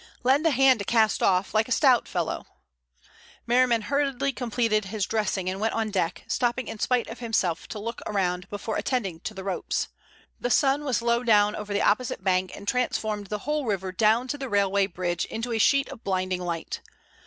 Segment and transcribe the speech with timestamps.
[0.23, 2.47] "Lend a hand to cast off, like a stout fellow."
[3.45, 7.77] Merriman hurriedly completed his dressing and went on deck, stopping in spite of himself to
[7.77, 9.89] look around before attending to the ropes.
[10.39, 14.27] The sun was low down over the opposite bank, and transformed the whole river down
[14.29, 16.81] to the railway bridge into a sheet of blinding light.